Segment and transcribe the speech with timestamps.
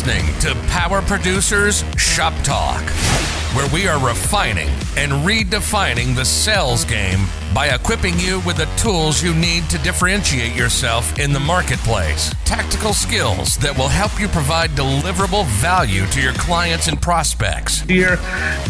[0.00, 2.80] listening to Power Producers Shop Talk,
[3.54, 9.22] where we are refining and redefining the sales game by equipping you with the tools
[9.22, 12.32] you need to differentiate yourself in the marketplace.
[12.46, 17.80] Tactical skills that will help you provide deliverable value to your clients and prospects.
[17.82, 18.16] Here,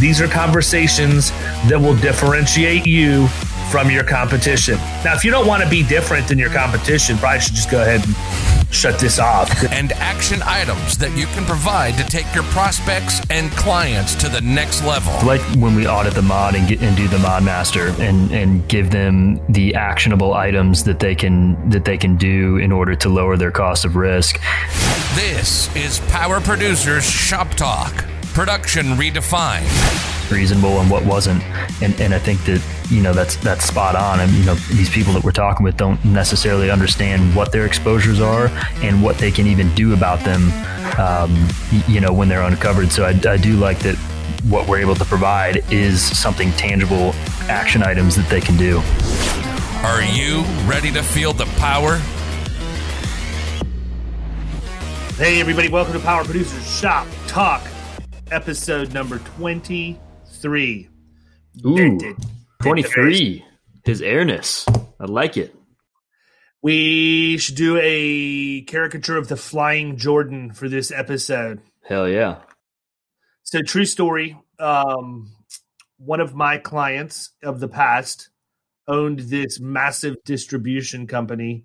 [0.00, 1.30] these are conversations
[1.68, 3.28] that will differentiate you
[3.70, 4.74] from your competition.
[5.04, 7.82] Now, if you don't want to be different than your competition, probably should just go
[7.82, 9.50] ahead and shut this off.
[9.80, 14.40] And action items that you can provide to take your prospects and clients to the
[14.40, 15.12] next level.
[15.26, 18.66] Like when we audit the mod and, get, and do the mod master and, and
[18.68, 23.08] give them the actionable items that they can that they can do in order to
[23.08, 24.40] lower their cost of risk.
[25.14, 28.04] This is Power Producers Shop Talk.
[28.34, 30.19] Production redefined.
[30.30, 31.42] Reasonable and what wasn't,
[31.82, 34.20] and and I think that you know that's that's spot on.
[34.20, 38.20] And you know these people that we're talking with don't necessarily understand what their exposures
[38.20, 38.46] are
[38.82, 40.52] and what they can even do about them.
[41.00, 41.48] Um,
[41.88, 42.92] you know when they're uncovered.
[42.92, 43.96] So I, I do like that
[44.48, 47.12] what we're able to provide is something tangible,
[47.48, 48.80] action items that they can do.
[49.84, 51.96] Are you ready to feel the power?
[55.16, 57.62] Hey, everybody, welcome to Power Producers Shop Talk,
[58.30, 59.18] episode number
[60.40, 60.88] 23.
[61.66, 62.16] Ooh, Did- did-
[62.62, 63.44] 23.
[63.84, 64.66] His airness.
[64.98, 65.54] I like it.
[66.62, 71.60] We should do a caricature of the Flying Jordan for this episode.
[71.86, 72.40] Hell yeah.
[73.42, 74.36] So, true story.
[74.58, 75.34] Um,
[75.98, 78.28] one of my clients of the past
[78.86, 81.64] owned this massive distribution company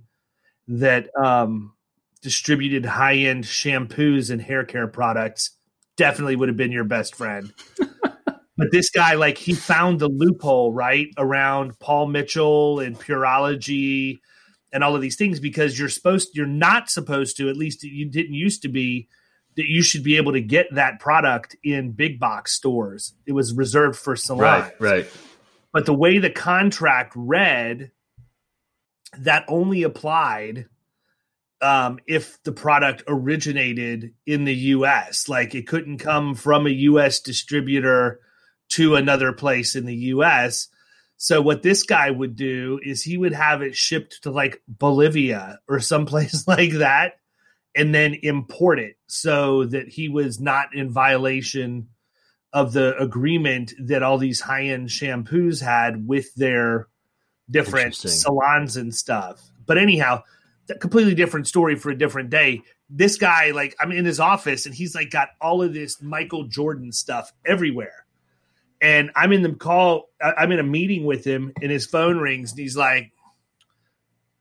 [0.68, 1.74] that um,
[2.22, 5.52] distributed high end shampoos and hair care products.
[5.98, 7.54] Definitely would have been your best friend.
[8.58, 14.20] but this guy, like, he found the loophole right around Paul Mitchell and Pureology
[14.72, 18.06] and all of these things because you're supposed, you're not supposed to, at least you
[18.06, 19.08] didn't used to be
[19.56, 23.14] that you should be able to get that product in big box stores.
[23.26, 24.42] It was reserved for salons.
[24.42, 25.08] Right, right.
[25.72, 27.92] But the way the contract read,
[29.20, 30.68] that only applied
[31.62, 35.30] um, if the product originated in the U.S.
[35.30, 37.22] Like it couldn't come from a U.S.
[37.22, 38.20] distributor
[38.70, 40.70] to another place in the U.S.
[41.18, 45.60] So what this guy would do is he would have it shipped to like Bolivia
[45.68, 47.14] or someplace like that
[47.76, 51.90] and then import it so that he was not in violation
[52.54, 56.88] of the agreement that all these high-end shampoos had with their
[57.50, 59.52] different salons and stuff.
[59.66, 60.24] But anyhow,
[60.70, 62.62] a completely different story for a different day.
[62.90, 66.46] This guy, like, I'm in his office and he's like got all of this Michael
[66.46, 68.05] Jordan stuff everywhere.
[68.82, 72.52] And I'm in the call, I'm in a meeting with him and his phone rings
[72.52, 73.12] and he's like,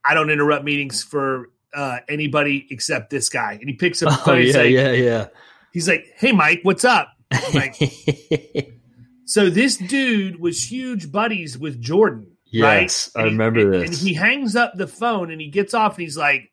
[0.05, 3.53] I don't interrupt meetings for uh, anybody except this guy.
[3.61, 4.39] And he picks up the Oh, phone.
[4.43, 5.27] he's, yeah, like, yeah, yeah.
[5.73, 7.09] he's like, Hey, Mike, what's up?
[7.55, 7.77] Like,
[9.25, 12.37] so this dude was huge buddies with Jordan.
[12.47, 13.23] yes, right?
[13.23, 13.89] I And remember this.
[13.91, 16.51] And he hangs up the phone and he gets off and he's like,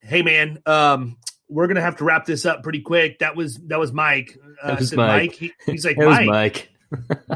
[0.00, 1.18] "Hey man, um,
[1.48, 4.38] we're gonna have to wrap this up pretty quick." That was that was Mike.
[4.62, 5.32] Uh, That was said, Mike.
[5.32, 6.26] He, he's like, Mike.
[6.26, 6.68] Mike.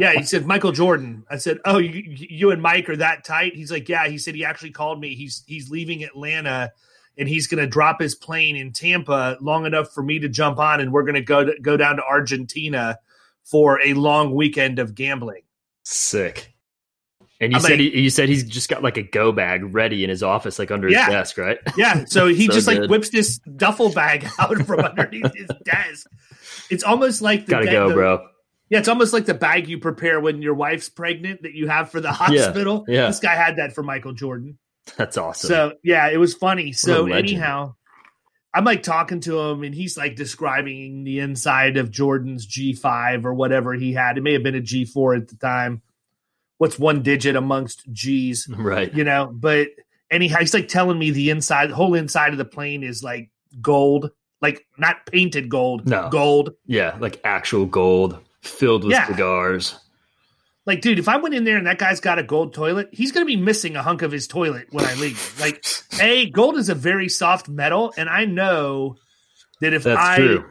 [0.00, 1.24] Yeah, he said Michael Jordan.
[1.30, 4.34] I said, "Oh, you, you and Mike are that tight?" He's like, "Yeah." He said
[4.34, 5.14] he actually called me.
[5.14, 6.72] He's he's leaving Atlanta.
[7.16, 10.58] And he's going to drop his plane in Tampa long enough for me to jump
[10.58, 12.98] on, and we're going to go go down to Argentina
[13.44, 15.42] for a long weekend of gambling.
[15.84, 16.52] Sick.
[17.40, 19.72] And you I'm said like- he, you said he's just got like a go bag
[19.72, 21.04] ready in his office, like under Yeah.
[21.06, 21.58] his desk, right?
[21.76, 26.08] Yeah, so he So just like whips this duffel bag out from underneath his desk.
[26.68, 28.26] It's almost like the Gotta go, the- bro.
[28.74, 31.90] Yeah, it's almost like the bag you prepare when your wife's pregnant that you have
[31.90, 32.84] for the hospital.
[32.88, 33.06] yeah.
[33.06, 34.58] This guy had that for Michael Jordan.
[34.96, 35.48] That's awesome.
[35.48, 36.72] So yeah, it was funny.
[36.72, 37.76] So anyhow,
[38.52, 43.32] I'm like talking to him and he's like describing the inside of Jordan's G5 or
[43.34, 44.18] whatever he had.
[44.18, 45.82] It may have been a G4 at the time.
[46.58, 48.46] What's one digit amongst G's?
[48.56, 48.92] right.
[48.94, 49.68] you know but
[50.10, 53.30] anyhow he's like telling me the inside the whole inside of the plane is like
[53.62, 54.10] gold
[54.42, 56.08] like not painted gold No.
[56.10, 59.06] gold Yeah, like actual gold filled with Yeah.
[59.06, 59.78] cigars.
[60.66, 63.12] like dude if i went in there and that guy's got a gold toilet he's
[63.12, 65.64] gonna be missing a hunk of his toilet when i leave like
[66.00, 68.96] a gold is a very soft metal and i know
[69.60, 70.44] that if That's i true.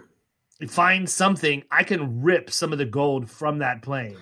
[0.68, 4.18] find something i can rip some of the gold from that plane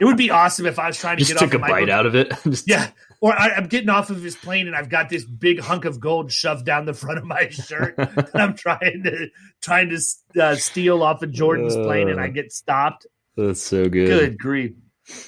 [0.00, 2.06] it would be awesome if i was trying to get took off a bite out
[2.06, 2.32] of it.
[2.66, 2.90] Yeah.
[3.20, 6.00] Or I, I'm getting off of his plane and I've got this big hunk of
[6.00, 7.94] gold shoved down the front of my shirt.
[7.98, 9.28] and I'm trying to
[9.60, 13.06] trying to uh, steal off of Jordan's plane and I get stopped.
[13.36, 14.08] That's so good.
[14.08, 14.72] Good grief.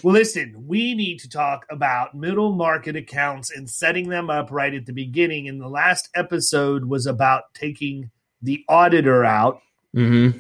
[0.03, 4.75] Well, listen, we need to talk about middle market accounts and setting them up right
[4.75, 5.49] at the beginning.
[5.49, 8.11] And the last episode was about taking
[8.43, 9.61] the auditor out
[9.95, 10.39] Mm-hmm.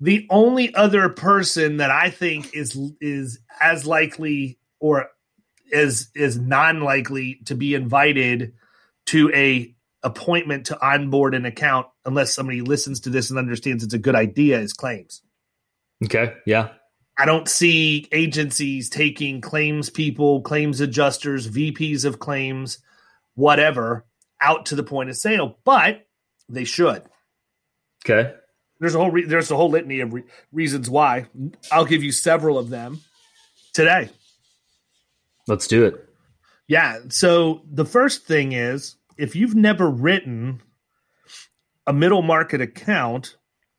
[0.00, 5.08] The only other person that I think is is as likely or
[5.70, 8.54] is is non likely to be invited
[9.06, 13.94] to a appointment to onboard an account unless somebody listens to this and understands it's
[13.94, 15.22] a good idea is claims.
[16.04, 16.34] Okay.
[16.46, 16.68] Yeah.
[17.18, 22.78] I don't see agencies taking claims people, claims adjusters, VPs of claims,
[23.34, 24.06] whatever,
[24.40, 26.06] out to the point of sale, but
[26.48, 27.02] they should.
[28.04, 28.34] Okay.
[28.80, 31.26] There's a whole re- there's a whole litany of re- reasons why.
[31.72, 33.00] I'll give you several of them
[33.72, 34.10] today.
[35.46, 36.08] Let's do it.
[36.68, 36.98] Yeah.
[37.08, 40.62] So the first thing is if you've never written
[41.86, 43.36] a middle market account,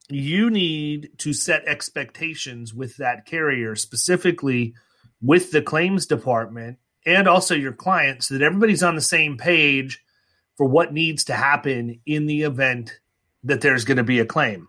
[0.09, 4.73] you need to set expectations with that carrier, specifically
[5.21, 10.03] with the claims department and also your client, so that everybody's on the same page
[10.57, 12.99] for what needs to happen in the event
[13.43, 14.67] that there's going to be a claim.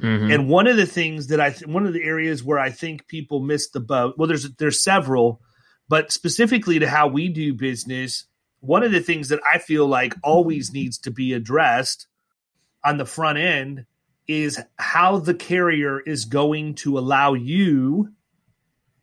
[0.00, 0.34] Mhm.
[0.34, 3.06] And one of the things that I, th- one of the areas where I think
[3.06, 4.14] people miss the boat.
[4.16, 5.40] Well, there's there's several,
[5.88, 8.24] but specifically to how we do business,
[8.60, 12.06] one of the things that I feel like always needs to be addressed
[12.84, 13.86] on the front end
[14.26, 18.12] is how the carrier is going to allow you,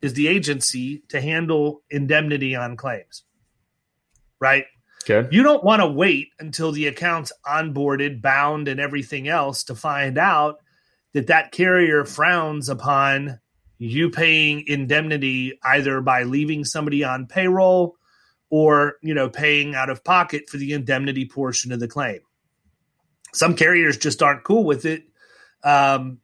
[0.01, 3.23] is the agency, to handle indemnity on claims.
[4.39, 4.65] Right?
[5.09, 5.27] okay.
[5.31, 10.17] You don't want to wait until the account's onboarded, bound, and everything else to find
[10.17, 10.59] out
[11.17, 13.39] that that carrier frowns upon
[13.79, 17.95] you paying indemnity either by leaving somebody on payroll
[18.51, 22.19] or you know paying out of pocket for the indemnity portion of the claim.
[23.33, 25.05] Some carriers just aren't cool with it.
[25.63, 26.19] Um,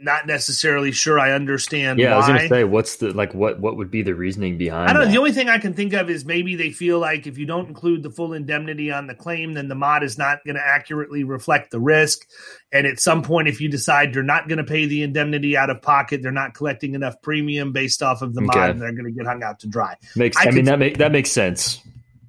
[0.00, 3.34] not necessarily sure I understand Yeah, I was gonna say, what's the like?
[3.34, 4.88] What what would be the reasoning behind?
[4.88, 5.10] I don't know.
[5.10, 7.68] The only thing I can think of is maybe they feel like if you don't
[7.68, 11.24] include the full indemnity on the claim, then the mod is not going to accurately
[11.24, 12.26] reflect the risk.
[12.72, 15.70] And at some point, if you decide you're not going to pay the indemnity out
[15.70, 19.06] of pocket, they're not collecting enough premium based off of the mod, and they're going
[19.06, 19.96] to get hung out to dry.
[20.14, 20.36] makes.
[20.36, 21.80] I I, mean could- that make that makes sense.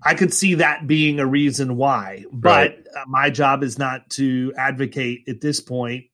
[0.01, 4.53] I could see that being a reason why, but uh, my job is not to
[4.57, 6.05] advocate at this point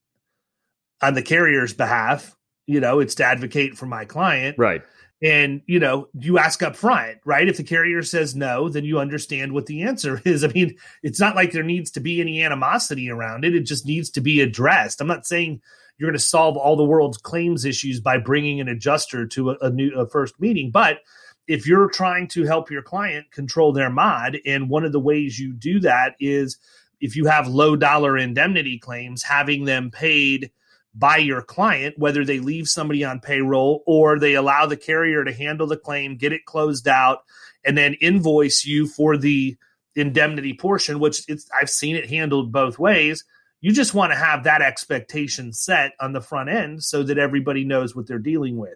[1.06, 2.36] on the carrier's behalf.
[2.68, 4.57] You know, it's to advocate for my client.
[4.57, 4.81] Right.
[5.22, 9.00] and you know you ask up front right if the carrier says no then you
[9.00, 12.44] understand what the answer is i mean it's not like there needs to be any
[12.44, 15.62] animosity around it it just needs to be addressed i'm not saying
[15.98, 19.58] you're going to solve all the world's claims issues by bringing an adjuster to a,
[19.62, 21.00] a new a first meeting but
[21.48, 25.40] if you're trying to help your client control their mod and one of the ways
[25.40, 26.58] you do that is
[27.00, 30.51] if you have low dollar indemnity claims having them paid
[30.98, 35.34] by your client, whether they leave somebody on payroll or they allow the carrier to
[35.34, 37.20] handle the claim, get it closed out,
[37.66, 39.58] and then invoice you for the
[39.96, 43.26] indemnity portion, which I've seen it handled both ways.
[43.60, 47.66] You just want to have that expectation set on the front end so that everybody
[47.66, 48.76] knows what they're dealing with.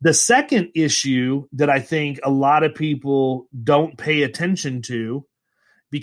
[0.00, 5.24] The second issue that I think a lot of people don't pay attention to